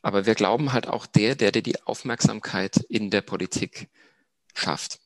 aber 0.00 0.24
wir 0.24 0.34
glauben 0.34 0.72
halt 0.72 0.86
auch 0.88 1.04
der, 1.04 1.34
der 1.34 1.52
dir 1.52 1.62
die 1.62 1.82
Aufmerksamkeit 1.82 2.78
in 2.88 3.10
der 3.10 3.20
Politik 3.20 3.90
schafft. 4.54 4.98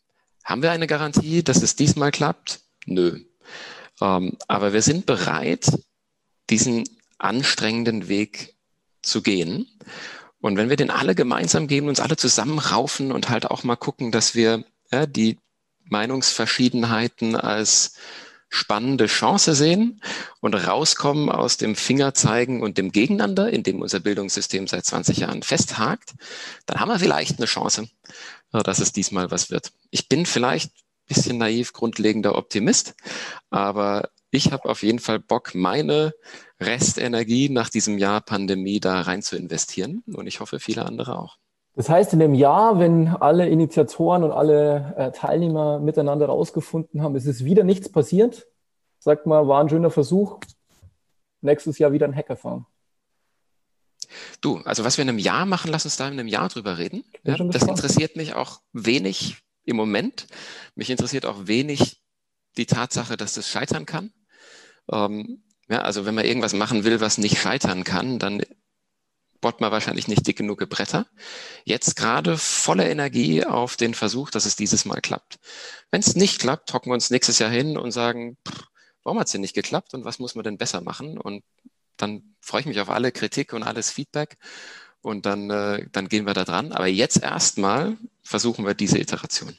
Haben 0.45 0.63
wir 0.63 0.71
eine 0.71 0.87
Garantie, 0.87 1.43
dass 1.43 1.63
es 1.63 1.75
diesmal 1.75 2.13
klappt? 2.13 2.61
Nö. 2.87 3.25
Ähm, 4.01 4.37
aber 4.49 4.73
wir 4.73 4.83
sind 4.83 5.07
bereit, 5.07 5.67
diesen 6.51 6.85
anstrengenden 7.19 8.09
Weg 8.09 8.55
zu 9.03 9.23
gehen. 9.23 9.67
Und 10.41 10.57
wenn 10.57 10.69
wir 10.69 10.77
den 10.77 10.91
alle 10.91 11.15
gemeinsam 11.15 11.69
gehen, 11.69 11.89
uns 11.89 12.01
alle 12.01 12.17
zusammenraufen 12.17 13.13
und 13.13 13.29
halt 13.29 13.51
auch 13.51 13.65
mal 13.65 13.77
gucken, 13.77 14.13
dass 14.13 14.35
wir 14.35 14.65
ja, 14.93 15.07
die 15.07 15.39
Meinungsverschiedenheiten 15.85 17.37
als 17.37 17.95
spannende 18.49 19.07
Chance 19.07 19.55
sehen 19.55 20.01
und 20.41 20.55
rauskommen 20.55 21.29
aus 21.29 21.57
dem 21.57 21.75
Fingerzeigen 21.75 22.63
und 22.63 22.79
dem 22.79 22.93
Gegeneinander, 22.93 23.51
in 23.51 23.63
dem 23.63 23.81
unser 23.81 24.01
Bildungssystem 24.01 24.69
seit 24.69 24.85
20 24.85 25.19
Jahren 25.19 25.43
festhakt, 25.43 26.15
dann 26.67 26.79
haben 26.79 26.91
wir 26.91 27.01
vielleicht 27.01 27.39
eine 27.39 27.47
Chance, 27.47 27.89
dass 28.53 28.79
es 28.79 28.93
diesmal 28.93 29.31
was 29.31 29.51
wird. 29.51 29.73
Ich 29.91 30.09
bin 30.09 30.25
vielleicht 30.25 30.71
bisschen 31.07 31.39
naiv, 31.39 31.73
grundlegender 31.73 32.37
Optimist. 32.37 32.95
Aber 33.51 34.09
ich 34.31 34.53
habe 34.53 34.69
auf 34.69 34.83
jeden 34.83 34.99
Fall 34.99 35.21
Bock, 35.21 35.55
meine 35.55 36.15
Restenergie 36.61 37.49
nach 37.49 37.69
diesem 37.69 37.99
Jahr 37.99 38.21
Pandemie 38.21 38.81
da 38.81 39.01
rein 39.03 39.23
zu 39.23 39.37
investieren. 39.37 40.03
Und 40.13 40.27
ich 40.27 40.41
hoffe, 40.41 40.61
viele 40.61 40.85
andere 40.85 41.19
auch. 41.19 41.37
Das 41.77 41.89
heißt, 41.89 42.13
in 42.13 42.21
dem 42.21 42.35
Jahr, 42.35 42.79
wenn 42.79 43.09
alle 43.09 43.49
Initiatoren 43.49 44.23
und 44.23 44.31
alle 44.31 44.95
äh, 44.97 45.11
Teilnehmer 45.11 45.81
miteinander 45.81 46.27
rausgefunden 46.27 47.03
haben, 47.03 47.17
es 47.17 47.27
ist 47.27 47.45
wieder 47.45 47.65
nichts 47.65 47.91
passiert, 47.91 48.47
sagt 48.99 49.27
mal, 49.27 49.49
war 49.49 49.61
ein 49.63 49.69
schöner 49.69 49.91
Versuch. 49.91 50.39
Nächstes 51.41 51.79
Jahr 51.79 51.93
wieder 51.93 52.07
ein 52.07 52.15
Hackerfarm. 52.15 52.67
Du, 54.41 54.59
also 54.65 54.85
was 54.85 54.97
wir 54.99 55.03
in 55.03 55.09
einem 55.09 55.19
Jahr 55.19 55.47
machen, 55.47 55.71
lass 55.71 55.85
uns 55.85 55.97
da 55.97 56.07
in 56.07 56.13
einem 56.13 56.29
Jahr 56.29 56.49
drüber 56.49 56.79
reden. 56.79 57.05
Ja, 57.25 57.37
das 57.37 57.65
interessiert 57.65 58.17
mich 58.17 58.35
auch 58.35 58.61
wenig, 58.73 59.39
im 59.65 59.77
Moment. 59.77 60.27
Mich 60.75 60.91
interessiert 60.91 61.27
auch 61.27 61.47
wenig 61.47 62.03
die 62.57 62.67
Tatsache, 62.67 63.17
dass 63.17 63.35
das 63.35 63.49
scheitern 63.49 63.87
kann. 63.87 64.13
Ähm, 64.91 65.43
ja, 65.69 65.81
also 65.81 66.05
wenn 66.05 66.15
man 66.15 66.25
irgendwas 66.25 66.53
machen 66.53 66.85
will, 66.85 67.01
was 67.01 67.19
nicht 67.19 67.39
scheitern 67.39 67.85
kann, 67.85 68.19
dann 68.19 68.43
bohrt 69.41 69.61
man 69.61 69.73
wahrscheinlich 69.73 70.09
nicht 70.09 70.27
dick 70.27 70.39
genug 70.39 70.67
Bretter. 70.69 71.07
Jetzt 71.65 71.97
gerade 71.97 72.39
volle 72.39 72.89
Energie 72.89 73.45
auf 73.45 73.77
den 73.77 73.95
Versuch, 73.95 74.31
dass 74.31 74.47
es 74.47 74.57
dieses 74.57 74.85
Mal 74.85 75.01
klappt. 75.01 75.39
Wenn 75.91 76.01
es 76.01 76.17
nicht 76.17 76.39
klappt, 76.39 76.73
hocken 76.73 76.91
wir 76.91 76.95
uns 76.95 77.11
nächstes 77.11 77.39
Jahr 77.39 77.51
hin 77.51 77.77
und 77.77 77.91
sagen, 77.91 78.39
pff, 78.49 78.65
warum 79.03 79.19
hat 79.19 79.27
es 79.27 79.33
denn 79.33 79.43
nicht 79.43 79.55
geklappt 79.55 79.95
und 79.95 80.05
was 80.05 80.19
muss 80.19 80.35
man 80.35 80.45
denn 80.45 80.57
besser 80.59 80.81
machen? 80.81 81.19
Und 81.19 81.45
dann 81.97 82.37
freue 82.41 82.61
ich 82.61 82.67
mich 82.67 82.81
auf 82.81 82.91
alle 82.91 83.13
Kritik 83.13 83.53
und 83.53 83.63
alles 83.63 83.91
Feedback 83.91 84.39
und 85.05 85.27
dann, 85.27 85.51
äh, 85.51 85.87
dann 85.93 86.09
gehen 86.09 86.27
wir 86.27 86.35
da 86.35 86.45
dran. 86.45 86.73
Aber 86.73 86.87
jetzt 86.87 87.23
erstmal 87.23 87.97
versuchen 88.23 88.67
wir 88.67 88.75
diese 88.75 88.99
Iteration. 88.99 89.55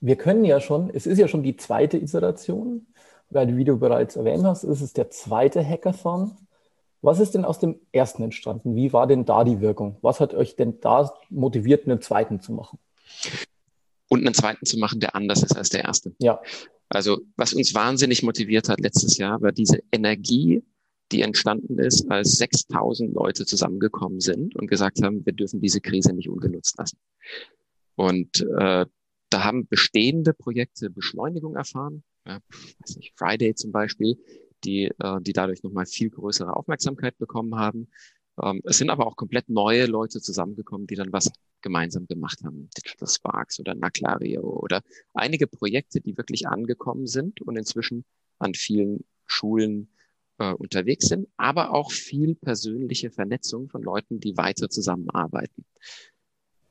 Wir 0.00 0.16
können 0.16 0.44
ja 0.44 0.60
schon, 0.60 0.90
es 0.94 1.06
ist 1.06 1.18
ja 1.18 1.28
schon 1.28 1.42
die 1.42 1.56
zweite 1.56 1.98
Iteration, 1.98 2.86
weil 3.30 3.56
wie 3.56 3.64
du 3.64 3.76
bereits 3.78 4.16
erwähnt 4.16 4.44
hast, 4.44 4.64
ist 4.64 4.80
es 4.80 4.92
der 4.92 5.10
zweite 5.10 5.66
Hackathon. 5.66 6.32
Was 7.02 7.18
ist 7.18 7.34
denn 7.34 7.44
aus 7.44 7.58
dem 7.58 7.80
ersten 7.90 8.22
entstanden? 8.22 8.76
Wie 8.76 8.92
war 8.92 9.08
denn 9.08 9.24
da 9.24 9.42
die 9.42 9.60
Wirkung? 9.60 9.96
Was 10.02 10.20
hat 10.20 10.34
euch 10.34 10.54
denn 10.54 10.80
da 10.80 11.12
motiviert, 11.28 11.86
einen 11.86 12.00
zweiten 12.00 12.40
zu 12.40 12.52
machen? 12.52 12.78
Und 14.08 14.20
einen 14.20 14.34
zweiten 14.34 14.66
zu 14.66 14.78
machen, 14.78 15.00
der 15.00 15.16
anders 15.16 15.42
ist 15.42 15.56
als 15.56 15.70
der 15.70 15.82
erste. 15.84 16.12
Ja. 16.18 16.40
Also, 16.88 17.20
was 17.36 17.54
uns 17.54 17.74
wahnsinnig 17.74 18.22
motiviert 18.22 18.68
hat 18.68 18.78
letztes 18.78 19.16
Jahr, 19.16 19.40
war 19.42 19.50
diese 19.50 19.82
Energie, 19.90 20.62
die 21.12 21.22
entstanden 21.22 21.78
ist, 21.78 22.10
als 22.10 22.38
6000 22.38 23.14
Leute 23.14 23.46
zusammengekommen 23.46 24.20
sind 24.20 24.56
und 24.56 24.66
gesagt 24.66 25.02
haben, 25.02 25.24
wir 25.24 25.32
dürfen 25.32 25.60
diese 25.60 25.80
Krise 25.80 26.12
nicht 26.12 26.28
ungenutzt 26.28 26.78
lassen. 26.78 26.98
Und 27.94 28.40
äh, 28.58 28.86
da 29.28 29.44
haben 29.44 29.68
bestehende 29.68 30.32
Projekte 30.32 30.90
Beschleunigung 30.90 31.54
erfahren, 31.56 32.02
ja, 32.26 32.38
weiß 32.80 32.96
nicht, 32.96 33.12
Friday 33.16 33.54
zum 33.54 33.72
Beispiel, 33.72 34.16
die, 34.64 34.90
äh, 34.98 35.20
die 35.20 35.32
dadurch 35.32 35.62
nochmal 35.62 35.86
viel 35.86 36.10
größere 36.10 36.56
Aufmerksamkeit 36.56 37.18
bekommen 37.18 37.56
haben. 37.56 37.88
Ähm, 38.42 38.62
es 38.64 38.78
sind 38.78 38.90
aber 38.90 39.06
auch 39.06 39.16
komplett 39.16 39.48
neue 39.48 39.86
Leute 39.86 40.20
zusammengekommen, 40.20 40.86
die 40.86 40.94
dann 40.94 41.12
was 41.12 41.30
gemeinsam 41.60 42.06
gemacht 42.06 42.42
haben. 42.44 42.68
Digital 42.76 43.08
Sparks 43.08 43.60
oder 43.60 43.74
Naclario 43.74 44.42
oder 44.42 44.82
einige 45.14 45.46
Projekte, 45.46 46.00
die 46.00 46.16
wirklich 46.16 46.48
angekommen 46.48 47.06
sind 47.06 47.40
und 47.42 47.56
inzwischen 47.56 48.04
an 48.38 48.54
vielen 48.54 49.04
Schulen 49.26 49.88
äh, 50.42 50.52
unterwegs 50.54 51.06
sind, 51.06 51.28
aber 51.36 51.72
auch 51.72 51.92
viel 51.92 52.34
persönliche 52.34 53.10
Vernetzung 53.10 53.68
von 53.68 53.82
Leuten, 53.82 54.18
die 54.18 54.36
weiter 54.36 54.68
zusammenarbeiten. 54.68 55.64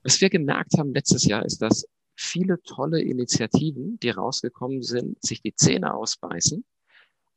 Was 0.04 0.20
wir 0.20 0.30
gemerkt 0.30 0.78
haben 0.78 0.94
letztes 0.94 1.26
Jahr 1.26 1.46
ist, 1.46 1.62
dass 1.62 1.88
viele 2.16 2.62
tolle 2.64 3.02
Initiativen, 3.02 3.98
die 4.00 4.10
rausgekommen 4.10 4.84
sind, 4.84 5.24
sich 5.24 5.42
die 5.42 5.56
Zähne 5.56 5.94
ausbeißen 5.94 6.66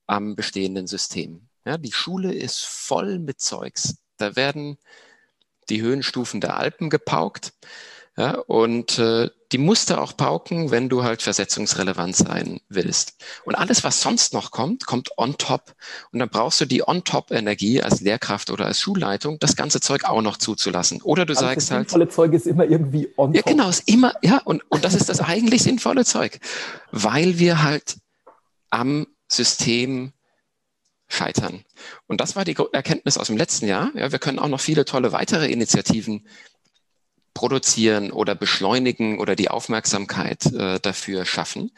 am 0.07 0.35
bestehenden 0.35 0.87
System. 0.87 1.49
Ja, 1.65 1.79
die 1.79 1.93
Schule 1.93 2.35
ist 2.35 2.65
voll 2.65 3.21
mit 3.21 3.41
Zeugs. 3.41 3.99
Da 4.17 4.35
werden 4.35 4.77
die 5.71 5.81
Höhenstufen 5.83 6.41
der 6.41 6.57
Alpen 6.57 6.91
gepaukt. 6.91 7.53
Ja, 8.17 8.39
und 8.47 8.99
äh, 9.01 9.29
die 9.51 9.59
musst 9.59 9.91
du 9.91 10.01
auch 10.01 10.17
pauken, 10.17 10.71
wenn 10.71 10.89
du 10.89 11.03
halt 11.03 11.21
versetzungsrelevant 11.23 12.15
sein 12.15 12.61
willst. 12.69 13.17
Und 13.45 13.57
alles, 13.57 13.83
was 13.83 14.01
sonst 14.01 14.33
noch 14.33 14.53
kommt, 14.53 14.87
kommt 14.87 15.11
on 15.19 15.37
top. 15.37 15.75
Und 16.13 16.21
dann 16.21 16.29
brauchst 16.29 16.61
du 16.61 16.65
die 16.65 16.87
on 16.87 17.03
top 17.03 17.33
Energie 17.33 17.83
als 17.83 18.01
Lehrkraft 18.01 18.51
oder 18.51 18.67
als 18.67 18.81
Schulleitung, 18.81 19.39
das 19.41 19.57
ganze 19.57 19.81
Zeug 19.81 20.05
auch 20.05 20.23
noch 20.23 20.37
zuzulassen. 20.37 21.03
Oder 21.03 21.27
du 21.27 21.33
also 21.33 21.45
sagst 21.45 21.71
das 21.71 21.71
halt. 21.73 21.87
Das 21.87 21.93
sinnvolle 21.93 22.09
Zeug 22.09 22.33
ist 22.35 22.47
immer 22.47 22.65
irgendwie 22.65 23.09
on 23.17 23.33
top. 23.33 23.37
Ja, 23.37 23.43
genau, 23.53 23.69
ist 23.69 23.89
immer, 23.89 24.15
ja, 24.23 24.41
und, 24.45 24.63
und 24.71 24.85
das 24.85 24.95
ist 24.95 25.09
das 25.09 25.21
eigentlich 25.21 25.65
sinnvolle 25.65 26.05
Zeug. 26.05 26.39
Weil 26.93 27.41
wir 27.41 27.65
halt 27.65 27.97
am 28.71 29.09
System 29.27 30.13
scheitern. 31.09 31.65
Und 32.07 32.21
das 32.21 32.37
war 32.37 32.45
die 32.45 32.57
Erkenntnis 32.73 33.19
aus 33.19 33.27
dem 33.27 33.37
letzten 33.37 33.67
Jahr. 33.67 33.91
Ja, 33.95 34.13
wir 34.13 34.19
können 34.21 34.39
auch 34.39 34.49
noch 34.49 34.61
viele 34.61 34.85
tolle 34.85 35.13
weitere 35.13 35.51
Initiativen 35.51 36.27
produzieren 37.35 38.13
oder 38.13 38.35
beschleunigen 38.35 39.19
oder 39.19 39.37
die 39.37 39.51
Aufmerksamkeit 39.51 40.47
äh, 40.53 40.79
dafür 40.81 41.25
schaffen. 41.25 41.73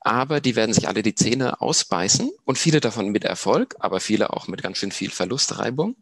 Aber 0.00 0.40
die 0.40 0.54
werden 0.54 0.72
sich 0.72 0.86
alle 0.86 1.02
die 1.02 1.14
Zähne 1.14 1.60
ausbeißen 1.60 2.30
und 2.44 2.58
viele 2.58 2.80
davon 2.80 3.08
mit 3.08 3.24
Erfolg, 3.24 3.74
aber 3.80 4.00
viele 4.00 4.32
auch 4.32 4.46
mit 4.46 4.62
ganz 4.62 4.78
schön 4.78 4.92
viel 4.92 5.10
Verlustreibung, 5.10 5.96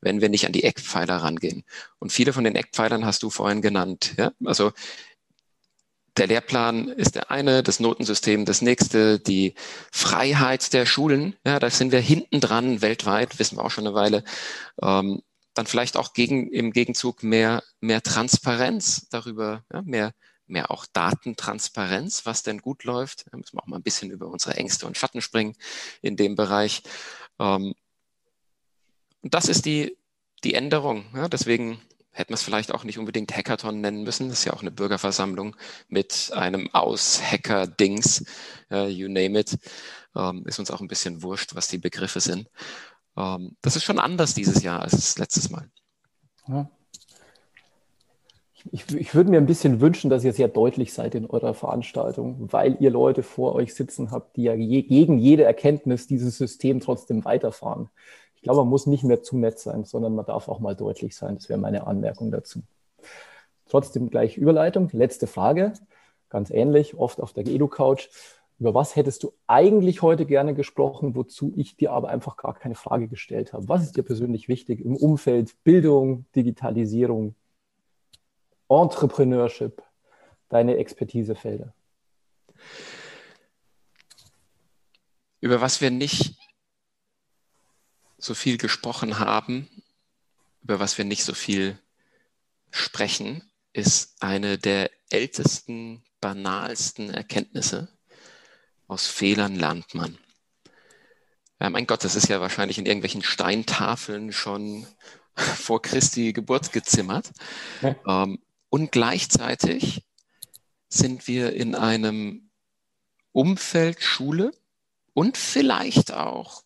wenn 0.00 0.20
wir 0.20 0.28
nicht 0.28 0.46
an 0.46 0.52
die 0.52 0.64
Eckpfeiler 0.64 1.16
rangehen. 1.16 1.64
Und 1.98 2.12
viele 2.12 2.32
von 2.32 2.44
den 2.44 2.54
Eckpfeilern 2.54 3.04
hast 3.04 3.22
du 3.22 3.30
vorhin 3.30 3.62
genannt. 3.62 4.14
Ja? 4.16 4.32
Also 4.44 4.72
der 6.18 6.26
Lehrplan 6.26 6.88
ist 6.88 7.14
der 7.14 7.30
eine, 7.30 7.62
das 7.62 7.80
Notensystem 7.80 8.44
das 8.44 8.60
nächste, 8.60 9.18
die 9.18 9.54
Freiheit 9.90 10.72
der 10.74 10.84
Schulen, 10.84 11.36
ja, 11.44 11.58
da 11.58 11.70
sind 11.70 11.90
wir 11.90 12.00
hinten 12.00 12.40
dran 12.40 12.82
weltweit, 12.82 13.38
wissen 13.38 13.56
wir 13.56 13.64
auch 13.64 13.70
schon 13.70 13.86
eine 13.86 13.94
Weile. 13.94 14.24
Ähm, 14.82 15.22
dann 15.54 15.66
vielleicht 15.66 15.96
auch 15.96 16.12
gegen, 16.12 16.50
im 16.50 16.72
Gegenzug 16.72 17.22
mehr, 17.22 17.62
mehr 17.80 18.02
Transparenz 18.02 19.08
darüber, 19.10 19.64
ja, 19.72 19.82
mehr, 19.82 20.12
mehr 20.46 20.70
auch 20.70 20.86
Datentransparenz, 20.92 22.26
was 22.26 22.42
denn 22.42 22.58
gut 22.58 22.84
läuft. 22.84 23.26
Da 23.30 23.36
müssen 23.36 23.56
wir 23.56 23.62
auch 23.62 23.66
mal 23.66 23.76
ein 23.76 23.82
bisschen 23.82 24.10
über 24.10 24.28
unsere 24.28 24.56
Ängste 24.56 24.86
und 24.86 24.96
Schatten 24.96 25.20
springen 25.20 25.54
in 26.00 26.16
dem 26.16 26.34
Bereich. 26.34 26.82
Ähm, 27.38 27.74
und 29.22 29.34
das 29.34 29.48
ist 29.48 29.66
die, 29.66 29.96
die 30.44 30.54
Änderung. 30.54 31.04
Ja, 31.14 31.28
deswegen 31.28 31.80
hätten 32.10 32.30
wir 32.30 32.34
es 32.34 32.42
vielleicht 32.42 32.72
auch 32.72 32.84
nicht 32.84 32.98
unbedingt 32.98 33.34
Hackathon 33.34 33.80
nennen 33.80 34.02
müssen. 34.02 34.28
Das 34.28 34.40
ist 34.40 34.44
ja 34.44 34.52
auch 34.52 34.60
eine 34.60 34.70
Bürgerversammlung 34.70 35.56
mit 35.88 36.30
einem 36.34 36.68
Aus-Hacker-Dings, 36.72 38.24
you 38.70 39.08
name 39.08 39.38
it. 39.38 39.56
Ähm, 40.14 40.44
ist 40.46 40.58
uns 40.58 40.70
auch 40.70 40.82
ein 40.82 40.88
bisschen 40.88 41.22
wurscht, 41.22 41.54
was 41.54 41.68
die 41.68 41.78
Begriffe 41.78 42.20
sind. 42.20 42.48
Ähm, 43.16 43.56
das 43.62 43.76
ist 43.76 43.84
schon 43.84 43.98
anders 43.98 44.34
dieses 44.34 44.62
Jahr 44.62 44.82
als 44.82 45.18
letztes 45.18 45.50
Mal. 45.50 45.68
Ja. 46.48 46.70
Ich, 48.70 48.94
ich, 48.94 49.14
würde 49.14 49.30
mir 49.30 49.38
ein 49.38 49.46
bisschen 49.46 49.80
wünschen, 49.80 50.08
dass 50.08 50.22
ihr 50.22 50.32
sehr 50.32 50.46
deutlich 50.46 50.92
seid 50.92 51.16
in 51.16 51.26
eurer 51.26 51.52
Veranstaltung, 51.52 52.52
weil 52.52 52.76
ihr 52.78 52.90
Leute 52.90 53.24
vor 53.24 53.54
euch 53.56 53.74
sitzen 53.74 54.12
habt, 54.12 54.36
die 54.36 54.44
ja 54.44 54.54
je, 54.54 54.82
gegen 54.82 55.18
jede 55.18 55.42
Erkenntnis 55.42 56.06
dieses 56.06 56.38
System 56.38 56.78
trotzdem 56.78 57.24
weiterfahren. 57.24 57.88
Ich 58.36 58.42
glaube, 58.42 58.60
man 58.60 58.68
muss 58.68 58.86
nicht 58.86 59.02
mehr 59.02 59.22
zu 59.22 59.36
nett 59.36 59.58
sein, 59.58 59.84
sondern 59.84 60.14
man 60.14 60.26
darf 60.26 60.48
auch 60.48 60.60
mal 60.60 60.76
deutlich 60.76 61.16
sein. 61.16 61.34
Das 61.34 61.48
wäre 61.48 61.58
meine 61.58 61.86
Anmerkung 61.88 62.30
dazu. 62.30 62.62
Trotzdem 63.68 64.10
gleich 64.10 64.36
Überleitung. 64.36 64.90
Letzte 64.92 65.26
Frage. 65.26 65.72
Ganz 66.28 66.50
ähnlich, 66.50 66.96
oft 66.96 67.20
auf 67.20 67.32
der 67.32 67.46
Edu-Couch. 67.46 68.08
Über 68.62 68.74
was 68.74 68.94
hättest 68.94 69.24
du 69.24 69.34
eigentlich 69.48 70.02
heute 70.02 70.24
gerne 70.24 70.54
gesprochen, 70.54 71.16
wozu 71.16 71.52
ich 71.56 71.74
dir 71.74 71.90
aber 71.90 72.10
einfach 72.10 72.36
gar 72.36 72.54
keine 72.54 72.76
Frage 72.76 73.08
gestellt 73.08 73.52
habe? 73.52 73.68
Was 73.68 73.82
ist 73.82 73.96
dir 73.96 74.04
persönlich 74.04 74.46
wichtig 74.46 74.84
im 74.84 74.94
Umfeld 74.94 75.56
Bildung, 75.64 76.26
Digitalisierung, 76.36 77.34
Entrepreneurship, 78.68 79.82
deine 80.48 80.76
Expertisefelder? 80.76 81.74
Über 85.40 85.60
was 85.60 85.80
wir 85.80 85.90
nicht 85.90 86.36
so 88.16 88.32
viel 88.32 88.58
gesprochen 88.58 89.18
haben, 89.18 89.68
über 90.62 90.78
was 90.78 90.98
wir 90.98 91.04
nicht 91.04 91.24
so 91.24 91.34
viel 91.34 91.80
sprechen, 92.70 93.42
ist 93.72 94.22
eine 94.22 94.56
der 94.56 94.88
ältesten, 95.10 96.04
banalsten 96.20 97.10
Erkenntnisse. 97.10 97.88
Aus 98.92 99.06
Fehlern 99.06 99.56
lernt 99.56 99.94
man. 99.94 100.18
Ja, 101.58 101.70
mein 101.70 101.86
Gott, 101.86 102.04
das 102.04 102.14
ist 102.14 102.28
ja 102.28 102.42
wahrscheinlich 102.42 102.76
in 102.76 102.84
irgendwelchen 102.84 103.22
Steintafeln 103.22 104.34
schon 104.34 104.86
vor 105.34 105.80
Christi 105.80 106.34
Geburt 106.34 106.72
gezimmert. 106.72 107.30
Ja. 107.80 107.96
Ähm, 108.06 108.38
und 108.68 108.92
gleichzeitig 108.92 110.04
sind 110.90 111.26
wir 111.26 111.54
in 111.54 111.74
einem 111.74 112.50
Umfeld 113.32 114.02
Schule 114.02 114.52
und 115.14 115.38
vielleicht 115.38 116.12
auch 116.12 116.62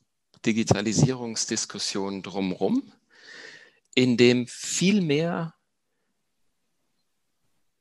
Digitalisierungsdiskussion 0.46 2.24
drumherum, 2.24 2.92
in 3.94 4.16
dem 4.16 4.48
viel 4.48 5.00
mehr 5.00 5.54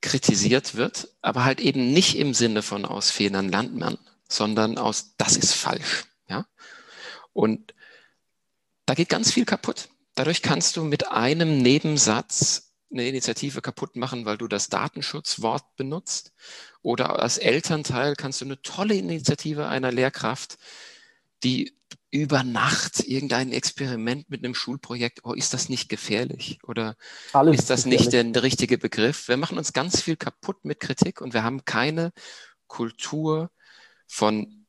kritisiert 0.01 0.75
wird, 0.75 1.09
aber 1.23 1.45
halt 1.45 1.59
eben 1.59 1.93
nicht 1.93 2.15
im 2.15 2.35
Sinne 2.35 2.61
von 2.61 2.85
aus 2.85 3.09
Fehlern 3.09 3.49
lernt 3.49 3.75
man, 3.75 3.97
sondern 4.27 4.77
aus 4.77 5.15
das 5.17 5.37
ist 5.37 5.53
falsch. 5.53 6.05
Ja? 6.27 6.45
Und 7.33 7.73
da 8.85 8.93
geht 8.93 9.09
ganz 9.09 9.31
viel 9.31 9.45
kaputt. 9.45 9.89
Dadurch 10.15 10.41
kannst 10.41 10.77
du 10.77 10.83
mit 10.83 11.09
einem 11.09 11.61
Nebensatz 11.61 12.73
eine 12.91 13.07
Initiative 13.07 13.61
kaputt 13.61 13.95
machen, 13.95 14.25
weil 14.25 14.37
du 14.37 14.47
das 14.47 14.69
Datenschutzwort 14.69 15.75
benutzt. 15.75 16.31
Oder 16.81 17.19
als 17.19 17.37
Elternteil 17.37 18.15
kannst 18.15 18.41
du 18.41 18.45
eine 18.45 18.61
tolle 18.61 18.95
Initiative 18.95 19.67
einer 19.67 19.91
Lehrkraft, 19.91 20.57
die 21.43 21.75
über 22.11 22.43
Nacht 22.43 23.01
irgendein 23.01 23.51
Experiment 23.51 24.29
mit 24.29 24.43
einem 24.43 24.55
Schulprojekt, 24.55 25.19
oh, 25.23 25.33
ist 25.33 25.53
das 25.53 25.67
nicht 25.67 25.89
gefährlich? 25.89 26.59
Oder 26.63 26.95
Alles 27.33 27.59
ist 27.59 27.69
das 27.69 27.83
gefährlich. 27.83 27.99
nicht 28.01 28.13
der, 28.13 28.23
der 28.23 28.43
richtige 28.43 28.77
Begriff? 28.77 29.27
Wir 29.27 29.35
machen 29.35 29.57
uns 29.57 29.73
ganz 29.73 30.01
viel 30.01 30.15
kaputt 30.15 30.63
mit 30.63 30.79
Kritik 30.79 31.19
und 31.19 31.33
wir 31.33 31.43
haben 31.43 31.65
keine 31.65 32.13
Kultur 32.67 33.51
von 34.07 34.65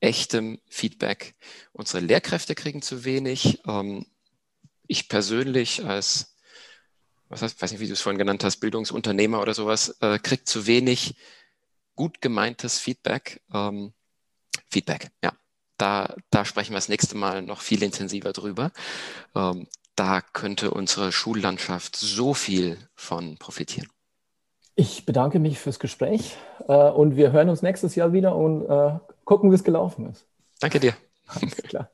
echtem 0.00 0.60
Feedback. 0.68 1.34
Unsere 1.72 2.04
Lehrkräfte 2.04 2.54
kriegen 2.54 2.82
zu 2.82 3.04
wenig. 3.04 3.60
Ähm, 3.66 4.06
ich 4.86 5.08
persönlich 5.08 5.84
als, 5.84 6.36
was 7.28 7.42
heißt, 7.42 7.60
weiß 7.60 7.72
nicht, 7.72 7.80
wie 7.80 7.86
du 7.86 7.92
es 7.92 8.00
vorhin 8.00 8.18
genannt 8.18 8.44
hast, 8.44 8.58
Bildungsunternehmer 8.58 9.40
oder 9.40 9.54
sowas, 9.54 9.96
äh, 10.00 10.18
kriege 10.18 10.44
zu 10.44 10.66
wenig 10.66 11.16
gut 11.94 12.20
gemeintes 12.20 12.78
Feedback. 12.78 13.42
Ähm, 13.52 13.92
Feedback, 14.70 15.10
ja 15.22 15.32
da, 15.78 16.14
da 16.30 16.44
sprechen 16.44 16.72
wir 16.72 16.76
das 16.76 16.88
nächste 16.88 17.16
Mal 17.16 17.42
noch 17.42 17.62
viel 17.62 17.82
intensiver 17.82 18.32
drüber. 18.32 18.72
Ähm, 19.34 19.66
da 19.94 20.20
könnte 20.20 20.72
unsere 20.72 21.12
Schullandschaft 21.12 21.96
so 21.96 22.34
viel 22.34 22.78
von 22.94 23.38
profitieren. 23.38 23.88
Ich 24.80 25.04
bedanke 25.04 25.40
mich 25.40 25.58
fürs 25.58 25.80
Gespräch 25.80 26.36
äh, 26.68 26.72
und 26.72 27.16
wir 27.16 27.32
hören 27.32 27.48
uns 27.48 27.62
nächstes 27.62 27.96
Jahr 27.96 28.12
wieder 28.12 28.36
und 28.36 28.64
äh, 28.64 28.92
gucken, 29.24 29.50
wie 29.50 29.56
es 29.56 29.64
gelaufen 29.64 30.06
ist. 30.08 30.24
Danke 30.60 30.78
dir. 30.78 30.94
Alles 31.26 31.56
klar. 31.56 31.86